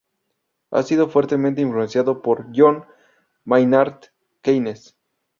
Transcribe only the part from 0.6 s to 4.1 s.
Ha sido fuertemente influenciado por John Maynard